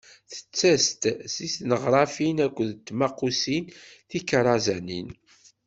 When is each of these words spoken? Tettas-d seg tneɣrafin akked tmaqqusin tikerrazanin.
Tettas-d 0.31 1.01
seg 1.33 1.49
tneɣrafin 1.57 2.37
akked 2.45 2.69
tmaqqusin 2.87 3.65
tikerrazanin. 4.09 5.09